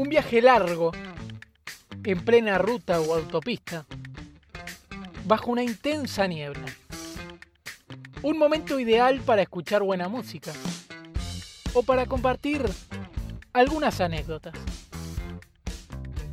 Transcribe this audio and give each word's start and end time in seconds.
Un 0.00 0.08
viaje 0.08 0.40
largo, 0.40 0.92
en 2.04 2.24
plena 2.24 2.56
ruta 2.56 3.02
o 3.02 3.14
autopista, 3.14 3.84
bajo 5.26 5.50
una 5.50 5.62
intensa 5.62 6.26
niebla. 6.26 6.64
Un 8.22 8.38
momento 8.38 8.80
ideal 8.80 9.20
para 9.20 9.42
escuchar 9.42 9.82
buena 9.82 10.08
música 10.08 10.52
o 11.74 11.82
para 11.82 12.06
compartir 12.06 12.64
algunas 13.52 14.00
anécdotas. 14.00 14.54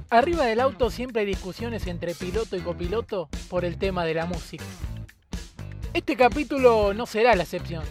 Arriba 0.10 0.46
del 0.46 0.62
auto 0.62 0.90
siempre 0.90 1.24
hay 1.24 1.28
discusiones 1.28 1.88
entre 1.88 2.16
piloto 2.16 2.56
y 2.56 2.62
copiloto 2.62 3.28
por 3.50 3.66
el 3.66 3.78
tema 3.78 4.06
de 4.06 4.14
la 4.14 4.26
música. 4.26 4.64
Este 5.94 6.16
capítulo 6.16 6.94
no 6.94 7.06
será 7.06 7.36
la 7.36 7.44
excepción, 7.44 7.84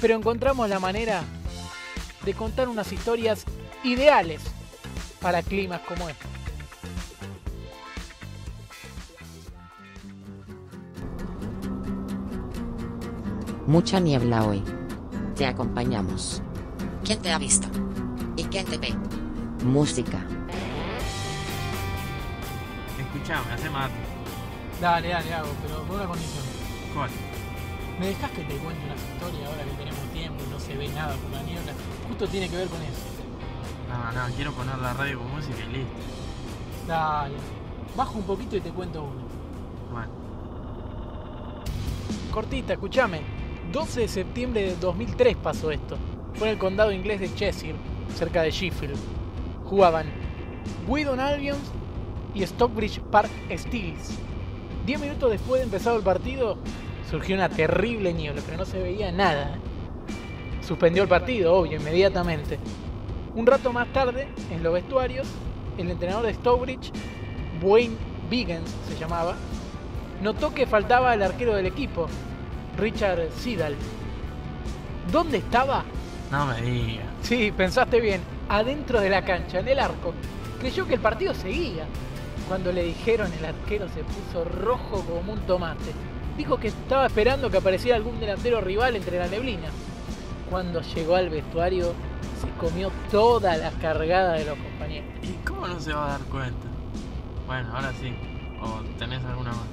pero 0.00 0.14
encontramos 0.14 0.68
la 0.68 0.78
manera 0.78 1.24
de 2.24 2.32
contar 2.32 2.68
unas 2.68 2.92
historias 2.92 3.44
ideales 3.84 4.42
para 5.20 5.42
climas 5.42 5.80
como 5.80 6.08
este. 6.08 6.26
Mucha 13.66 14.00
niebla 14.00 14.44
hoy. 14.44 14.62
Te 15.36 15.46
acompañamos. 15.46 16.42
¿Quién 17.04 17.20
te 17.22 17.32
ha 17.32 17.38
visto? 17.38 17.68
¿Y 18.36 18.44
quién 18.44 18.66
te 18.66 18.78
ve? 18.78 18.92
Música. 19.64 20.24
Escuchame, 22.98 23.52
hace 23.52 23.70
mate. 23.70 23.94
Dale, 24.80 25.08
dale, 25.08 25.34
hago, 25.34 25.48
pero 25.62 25.86
con 25.86 25.96
una 25.96 26.06
condición. 26.06 26.44
¿Cuál? 26.94 27.10
¿Me 28.00 28.06
dejas 28.08 28.30
que 28.30 28.42
te 28.42 28.56
cuente 28.56 28.84
una 28.86 28.94
historia 28.94 29.46
ahora 29.46 29.64
que 29.64 29.70
tenemos 29.72 30.00
tiempo 30.12 30.42
y 30.46 30.50
no 30.50 30.58
se 30.58 30.74
ve 30.76 30.88
nada 30.88 31.14
por 31.16 31.30
la 31.30 31.42
niebla? 31.42 31.72
Justo 32.08 32.26
tiene 32.28 32.48
que 32.48 32.56
ver 32.56 32.68
con 32.68 32.82
eso. 32.82 33.09
No, 33.90 34.12
no, 34.12 34.34
quiero 34.36 34.52
poner 34.52 34.78
la 34.78 34.94
radio 34.94 35.18
con 35.18 35.30
música 35.32 35.58
y 35.68 35.72
listo. 35.72 35.92
Dale. 36.86 37.34
Bajo 37.96 38.18
un 38.18 38.24
poquito 38.24 38.56
y 38.56 38.60
te 38.60 38.70
cuento 38.70 39.02
uno. 39.02 39.22
Bueno, 39.90 40.10
Cortita, 42.30 42.74
escúchame. 42.74 43.22
12 43.72 44.00
de 44.00 44.08
septiembre 44.08 44.62
de 44.62 44.76
2003 44.76 45.36
pasó 45.36 45.70
esto. 45.70 45.96
Fue 46.34 46.48
en 46.48 46.54
el 46.54 46.58
condado 46.58 46.92
inglés 46.92 47.20
de 47.20 47.34
Cheshire, 47.34 47.76
cerca 48.14 48.42
de 48.42 48.50
Sheffield. 48.50 48.96
Jugaban 49.64 50.06
Wydon 50.86 51.18
Albion 51.20 51.58
y 52.34 52.42
Stockbridge 52.42 53.00
Park 53.10 53.30
Steels. 53.56 54.16
Diez 54.86 55.00
minutos 55.00 55.30
después 55.30 55.60
de 55.60 55.64
empezado 55.64 55.96
el 55.96 56.02
partido, 56.02 56.56
surgió 57.10 57.34
una 57.34 57.48
terrible 57.48 58.12
niebla, 58.12 58.42
pero 58.44 58.58
no 58.58 58.64
se 58.64 58.80
veía 58.80 59.10
nada. 59.12 59.58
Suspendió 60.62 61.02
el 61.02 61.08
partido, 61.08 61.54
obvio, 61.54 61.78
inmediatamente. 61.78 62.58
Un 63.34 63.46
rato 63.46 63.72
más 63.72 63.86
tarde, 63.92 64.26
en 64.50 64.62
los 64.62 64.72
vestuarios, 64.72 65.28
el 65.78 65.90
entrenador 65.90 66.26
de 66.26 66.34
Stockbridge, 66.34 66.90
Wayne 67.62 67.96
Biggins 68.28 68.70
se 68.88 68.98
llamaba, 68.98 69.36
notó 70.20 70.52
que 70.52 70.66
faltaba 70.66 71.14
el 71.14 71.22
arquero 71.22 71.54
del 71.54 71.66
equipo, 71.66 72.08
Richard 72.76 73.30
Sidal. 73.36 73.76
¿Dónde 75.12 75.38
estaba? 75.38 75.84
no 76.30 76.46
me 76.46 76.60
digas. 76.60 77.06
Sí, 77.22 77.52
pensaste 77.56 78.00
bien, 78.00 78.20
adentro 78.48 79.00
de 79.00 79.10
la 79.10 79.24
cancha, 79.24 79.60
en 79.60 79.68
el 79.68 79.78
arco. 79.78 80.12
Creyó 80.60 80.86
que 80.86 80.94
el 80.94 81.00
partido 81.00 81.34
seguía. 81.34 81.86
Cuando 82.48 82.72
le 82.72 82.82
dijeron 82.82 83.32
el 83.32 83.44
arquero 83.44 83.86
se 83.88 84.02
puso 84.02 84.44
rojo 84.44 85.04
como 85.04 85.32
un 85.32 85.40
tomate. 85.40 85.92
Dijo 86.36 86.58
que 86.58 86.68
estaba 86.68 87.06
esperando 87.06 87.50
que 87.50 87.58
apareciera 87.58 87.96
algún 87.96 88.18
delantero 88.18 88.60
rival 88.60 88.96
entre 88.96 89.18
la 89.18 89.28
neblina. 89.28 89.68
Cuando 90.50 90.80
llegó 90.82 91.14
al 91.14 91.30
vestuario 91.30 91.94
comió 92.60 92.90
toda 93.10 93.56
la 93.56 93.70
cargada 93.72 94.34
de 94.34 94.44
los 94.44 94.58
compañeros. 94.58 95.08
¿Y 95.22 95.32
cómo 95.46 95.66
no 95.66 95.80
se 95.80 95.92
va 95.92 96.06
a 96.06 96.10
dar 96.18 96.20
cuenta? 96.22 96.66
Bueno, 97.46 97.74
ahora 97.74 97.92
sí. 98.00 98.12
¿O 98.60 98.80
tenés 98.98 99.24
alguna 99.24 99.50
más? 99.50 99.66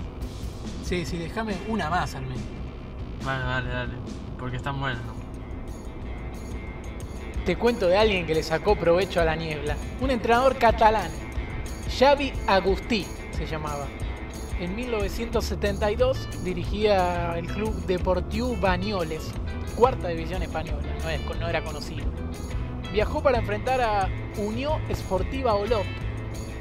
Sí, 0.84 1.06
sí, 1.06 1.18
déjame 1.18 1.56
una 1.68 1.90
más 1.90 2.16
al 2.16 2.24
menos. 2.24 2.42
Bueno, 3.24 3.40
dale, 3.42 3.70
dale. 3.70 3.94
Porque 4.40 4.56
están 4.58 4.80
buenas, 4.80 5.02
¿no? 5.06 5.18
Te 7.46 7.56
cuento 7.58 7.88
de 7.88 7.98
alguien 7.98 8.26
que 8.26 8.34
le 8.36 8.44
sacó 8.44 8.76
provecho 8.76 9.22
a 9.22 9.26
la 9.26 9.36
niebla. 9.36 9.76
Un 10.02 10.12
entrenador 10.12 10.58
catalán, 10.58 11.10
Xavi 11.98 12.34
Agustí 12.48 13.06
se 13.38 13.46
llamaba. 13.46 13.86
En 14.60 14.76
1972 14.76 16.28
dirigía 16.44 17.38
el 17.38 17.48
club 17.48 17.74
Deportiu 17.86 18.58
Banyoles, 18.60 19.32
cuarta 19.76 20.08
división 20.08 20.42
española, 20.44 20.82
no, 21.04 21.10
es- 21.10 21.40
no 21.40 21.48
era 21.48 21.64
conocido. 21.64 22.06
Viajó 22.92 23.22
para 23.22 23.40
enfrentar 23.40 23.82
a 23.82 24.10
Unión 24.38 24.82
Esportiva 24.90 25.54
Olot 25.56 25.86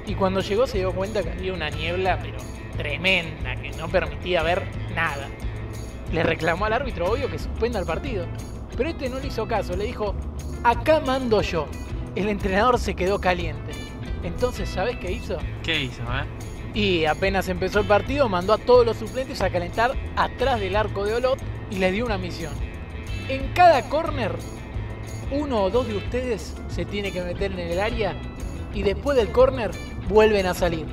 y 0.07 0.15
cuando 0.15 0.41
llegó 0.41 0.67
se 0.67 0.79
dio 0.79 0.93
cuenta 0.93 1.23
que 1.23 1.31
había 1.31 1.53
una 1.53 1.71
niebla 1.71 2.19
pero 2.23 2.39
tremenda 2.77 3.57
que 3.57 3.71
no 3.73 3.89
permitía 3.89 4.43
ver 4.43 4.63
nada. 4.95 5.29
Le 6.13 6.23
reclamó 6.23 6.67
al 6.67 6.73
árbitro, 6.73 7.11
obvio, 7.11 7.29
que 7.31 7.39
suspenda 7.39 7.81
el 7.81 7.87
partido. 7.87 8.27
Pero 8.77 8.91
este 8.91 9.09
no 9.09 9.19
le 9.19 9.29
hizo 9.29 9.49
caso, 9.49 9.77
le 9.77 9.85
dijo, 9.85 10.15
acá 10.63 11.01
mando 11.01 11.43
yo. 11.43 11.67
El 12.15 12.29
entrenador 12.29 12.79
se 12.79 12.95
quedó 12.95 13.21
caliente. 13.21 13.73
Entonces, 14.23 14.69
¿sabes 14.69 14.97
qué 14.99 15.13
hizo? 15.13 15.39
¿Qué 15.63 15.83
hizo, 15.85 16.03
eh? 16.03 16.25
Y 16.75 17.07
apenas 17.07 17.49
empezó 17.49 17.81
el 17.81 17.87
partido, 17.87 18.29
mandó 18.29 18.53
a 18.53 18.59
todos 18.59 18.85
los 18.85 18.99
suplentes 18.99 19.41
a 19.41 19.51
calentar 19.51 19.93
atrás 20.15 20.61
del 20.61 20.77
arco 20.77 21.05
de 21.05 21.15
Olot 21.15 21.39
y 21.71 21.77
les 21.77 21.93
dio 21.93 22.05
una 22.05 22.19
misión. 22.19 22.53
En 23.29 23.49
cada 23.55 23.89
corner, 23.89 24.33
uno 25.31 25.65
o 25.65 25.71
dos 25.71 25.89
de 25.89 25.97
ustedes 25.97 26.55
se 26.69 26.85
tiene 26.85 27.13
que 27.13 27.23
meter 27.23 27.53
en 27.53 27.59
el 27.59 27.81
área 27.81 28.15
y 28.75 28.83
después 28.83 29.17
del 29.17 29.31
corner 29.31 29.71
vuelven 30.09 30.47
a 30.47 30.55
salir. 30.55 30.87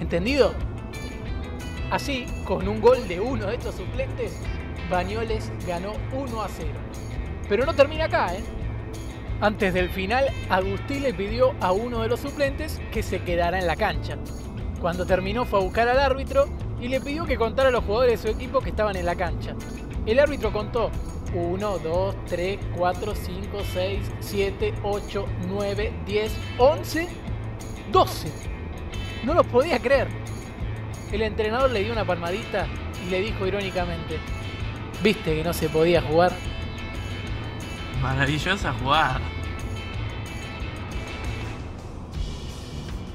¿Entendido? 0.00 0.52
Así, 1.90 2.26
con 2.44 2.68
un 2.68 2.80
gol 2.80 3.06
de 3.08 3.20
uno 3.20 3.46
de 3.46 3.56
estos 3.56 3.74
suplentes, 3.74 4.36
Bañoles 4.90 5.50
ganó 5.66 5.92
1 6.12 6.42
a 6.42 6.48
0. 6.48 6.70
Pero 7.48 7.66
no 7.66 7.74
termina 7.74 8.04
acá, 8.04 8.34
¿eh? 8.34 8.40
Antes 9.40 9.72
del 9.72 9.88
final, 9.88 10.26
Agustín 10.50 11.02
le 11.02 11.14
pidió 11.14 11.54
a 11.60 11.72
uno 11.72 12.02
de 12.02 12.08
los 12.08 12.20
suplentes 12.20 12.80
que 12.92 13.02
se 13.02 13.22
quedara 13.22 13.58
en 13.58 13.66
la 13.66 13.76
cancha. 13.76 14.18
Cuando 14.80 15.06
terminó 15.06 15.44
fue 15.46 15.60
a 15.60 15.62
buscar 15.62 15.88
al 15.88 15.98
árbitro 15.98 16.46
y 16.80 16.88
le 16.88 17.00
pidió 17.00 17.24
que 17.24 17.36
contara 17.36 17.70
a 17.70 17.72
los 17.72 17.84
jugadores 17.84 18.22
de 18.22 18.28
su 18.28 18.36
equipo 18.36 18.60
que 18.60 18.70
estaban 18.70 18.96
en 18.96 19.06
la 19.06 19.14
cancha. 19.14 19.54
El 20.06 20.18
árbitro 20.18 20.52
contó 20.52 20.90
1, 21.34 21.78
2, 21.78 22.14
3, 22.26 22.58
4, 22.76 23.14
5, 23.14 23.58
6, 23.72 24.10
7, 24.20 24.74
8, 24.82 25.26
9, 25.48 25.92
10, 26.06 26.32
11, 26.58 27.08
12. 27.92 28.32
No 29.24 29.34
los 29.34 29.46
podía 29.46 29.78
creer. 29.78 30.08
El 31.12 31.22
entrenador 31.22 31.70
le 31.70 31.82
dio 31.82 31.92
una 31.92 32.04
palmadita 32.04 32.66
y 33.06 33.10
le 33.10 33.20
dijo 33.20 33.46
irónicamente, 33.46 34.18
¿viste 35.02 35.36
que 35.36 35.44
no 35.44 35.52
se 35.52 35.68
podía 35.68 36.02
jugar? 36.02 36.32
Maravillosa 38.00 38.72
jugada. 38.72 39.20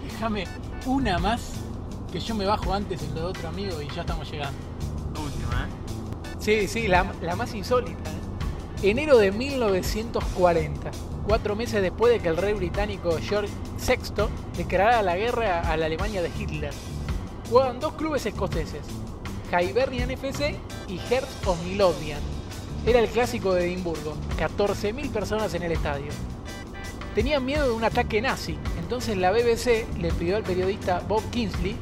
Déjame 0.04 0.46
una 0.86 1.18
más 1.18 1.62
que 2.12 2.20
yo 2.20 2.36
me 2.36 2.46
bajo 2.46 2.74
antes 2.74 3.02
en 3.04 3.16
lo 3.16 3.22
de 3.22 3.28
otro 3.28 3.50
amigo 3.50 3.82
y 3.82 3.88
ya 3.90 4.02
estamos 4.02 4.30
llegando. 4.30 4.58
Última, 5.22 5.68
¿eh? 5.68 5.85
Sí, 6.46 6.68
sí, 6.68 6.88
la, 6.88 7.04
más 7.36 7.56
insólita. 7.56 8.12
¿eh? 8.84 8.92
Enero 8.92 9.18
de 9.18 9.32
1940, 9.32 10.92
cuatro 11.26 11.56
meses 11.56 11.82
después 11.82 12.14
de 12.14 12.20
que 12.20 12.28
el 12.28 12.38
rey 12.38 12.54
británico 12.54 13.18
George 13.20 13.52
VI 13.80 14.26
declarara 14.56 15.02
la 15.02 15.18
guerra 15.18 15.62
a 15.62 15.76
la 15.76 15.88
Alemania 15.88 16.22
de 16.22 16.30
Hitler. 16.30 16.72
Jugaban 17.50 17.80
dos 17.80 17.94
clubes 17.94 18.28
escoceses, 18.28 18.84
Hibernian 19.52 20.12
FC 20.12 20.56
y 20.88 21.00
Hearts 21.00 21.48
of 21.48 21.60
Midlothian. 21.64 22.22
Era 22.86 23.00
el 23.00 23.10
clásico 23.10 23.56
de 23.56 23.66
Edimburgo, 23.66 24.16
14.000 24.38 25.10
personas 25.10 25.52
en 25.56 25.64
el 25.64 25.72
estadio. 25.72 26.12
Tenían 27.16 27.44
miedo 27.44 27.70
de 27.70 27.74
un 27.74 27.84
ataque 27.84 28.22
nazi, 28.22 28.56
entonces 28.78 29.18
la 29.18 29.32
BBC 29.32 29.88
le 29.98 30.12
pidió 30.12 30.36
al 30.38 30.44
periodista 30.44 31.00
Bob 31.08 31.24
Kingsley 31.32 31.76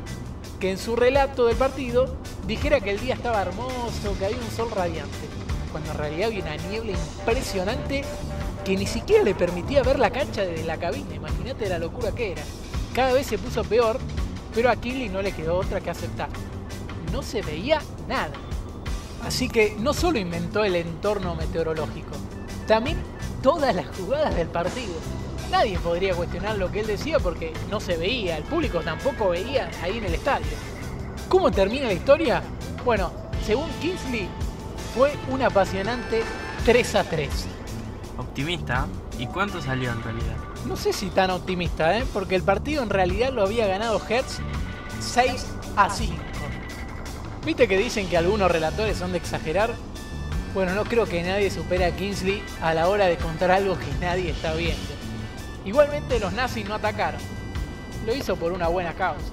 que 0.63 0.71
en 0.71 0.77
su 0.77 0.95
relato 0.95 1.47
del 1.47 1.57
partido 1.57 2.15
dijera 2.47 2.79
que 2.79 2.91
el 2.91 2.99
día 3.01 3.15
estaba 3.15 3.41
hermoso, 3.41 4.17
que 4.17 4.27
había 4.27 4.37
un 4.37 4.49
sol 4.49 4.71
radiante, 4.71 5.27
cuando 5.73 5.91
en 5.91 5.97
realidad 5.97 6.27
había 6.27 6.41
una 6.41 6.55
niebla 6.55 6.93
impresionante 6.93 8.05
que 8.63 8.77
ni 8.77 8.87
siquiera 8.87 9.25
le 9.25 9.35
permitía 9.35 9.83
ver 9.83 9.99
la 9.99 10.09
cancha 10.09 10.43
desde 10.43 10.63
la 10.63 10.77
cabina. 10.77 11.15
Imagínate 11.15 11.67
la 11.67 11.79
locura 11.79 12.13
que 12.13 12.31
era. 12.31 12.43
Cada 12.93 13.11
vez 13.11 13.27
se 13.27 13.37
puso 13.37 13.65
peor, 13.65 13.99
pero 14.55 14.69
a 14.69 14.77
Kinley 14.77 15.09
no 15.09 15.21
le 15.21 15.33
quedó 15.33 15.57
otra 15.57 15.81
que 15.81 15.89
aceptar. 15.89 16.29
No 17.11 17.23
se 17.23 17.41
veía 17.41 17.81
nada. 18.07 18.31
Así 19.21 19.49
que 19.49 19.75
no 19.77 19.93
solo 19.93 20.17
inventó 20.17 20.63
el 20.63 20.77
entorno 20.77 21.35
meteorológico, 21.35 22.15
también 22.67 22.95
todas 23.41 23.75
las 23.75 23.87
jugadas 23.97 24.33
del 24.33 24.47
partido. 24.47 24.93
Nadie 25.53 25.77
podría 25.77 26.15
cuestionar 26.15 26.57
lo 26.57 26.71
que 26.71 26.79
él 26.79 26.87
decía 26.87 27.19
porque 27.19 27.53
no 27.69 27.79
se 27.79 27.95
veía, 27.95 28.37
el 28.37 28.43
público 28.43 28.79
tampoco 28.79 29.29
veía 29.29 29.69
ahí 29.83 29.99
en 29.99 30.05
el 30.05 30.15
estadio. 30.15 30.47
¿Cómo 31.29 31.51
termina 31.51 31.85
la 31.85 31.93
historia? 31.93 32.41
Bueno, 32.83 33.11
según 33.45 33.69
Kingsley, 33.79 34.27
fue 34.95 35.13
un 35.29 35.43
apasionante 35.43 36.23
3 36.65 36.95
a 36.95 37.03
3. 37.03 37.29
Optimista. 38.17 38.87
¿Y 39.19 39.27
cuánto 39.27 39.61
salió 39.61 39.91
en 39.91 40.01
realidad? 40.01 40.35
No 40.65 40.75
sé 40.75 40.91
si 40.91 41.11
tan 41.11 41.29
optimista, 41.29 41.99
¿eh? 41.99 42.03
porque 42.11 42.33
el 42.33 42.41
partido 42.41 42.81
en 42.81 42.89
realidad 42.89 43.31
lo 43.31 43.43
había 43.43 43.67
ganado 43.67 44.01
Hertz 44.09 44.39
6 45.01 45.45
a 45.75 45.87
5. 45.91 46.15
¿Viste 47.45 47.67
que 47.67 47.77
dicen 47.77 48.09
que 48.09 48.17
algunos 48.17 48.49
relatores 48.49 48.97
son 48.97 49.11
de 49.11 49.19
exagerar? 49.19 49.69
Bueno, 50.55 50.73
no 50.73 50.83
creo 50.83 51.05
que 51.05 51.21
nadie 51.21 51.51
supere 51.51 51.85
a 51.85 51.95
Kingsley 51.95 52.41
a 52.59 52.73
la 52.73 52.87
hora 52.87 53.05
de 53.05 53.17
contar 53.17 53.51
algo 53.51 53.77
que 53.77 53.93
nadie 54.01 54.31
está 54.31 54.55
viendo. 54.55 55.02
Igualmente 55.65 56.19
los 56.19 56.33
nazis 56.33 56.67
no 56.67 56.75
atacaron. 56.75 57.21
Lo 58.05 58.13
hizo 58.13 58.35
por 58.35 58.51
una 58.51 58.67
buena 58.67 58.93
causa. 58.93 59.31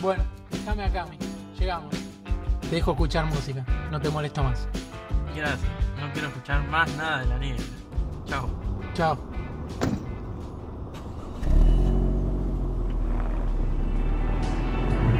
Bueno, 0.00 0.22
déjame 0.50 0.84
acá, 0.84 1.06
mi. 1.06 1.16
Llegamos. 1.58 1.94
Te 2.60 2.76
dejo 2.76 2.92
escuchar 2.92 3.24
música. 3.26 3.64
No 3.90 4.00
te 4.00 4.10
molesto 4.10 4.42
más. 4.44 4.68
Gracias. 5.34 5.60
No 5.98 6.12
quiero 6.12 6.28
escuchar 6.28 6.62
más 6.68 6.94
nada 6.96 7.20
de 7.20 7.26
la 7.26 7.38
nieve. 7.38 7.64
Chao. 8.26 8.48
Chao. 8.92 9.33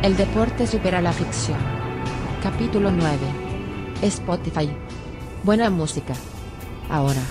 El 0.05 0.19
deporte 0.19 0.67
supera 0.67 1.01
la 1.01 1.15
ficción. 1.15 1.57
Capítulo 2.43 2.91
9. 2.91 3.17
Spotify. 4.03 4.69
Buena 5.43 5.71
música. 5.71 6.13
Ahora. 6.91 7.23